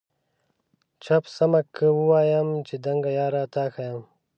چپ 1.03 1.23
سمه 1.35 1.61
که 1.75 1.85
ووایم 1.99 2.49
چي 2.67 2.75
دنګه 2.85 3.11
یاره 3.19 3.43
تا 3.53 3.63
ښایم؟ 3.73 4.01